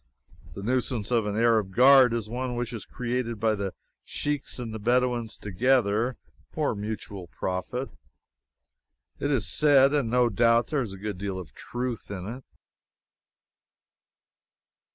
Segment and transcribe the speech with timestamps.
[0.55, 4.73] The nuisance of an Arab guard is one which is created by the Sheiks and
[4.73, 6.17] the Bedouins together,
[6.49, 7.87] for mutual profit,
[9.19, 12.43] it is said, and no doubt there is a good deal of truth in it.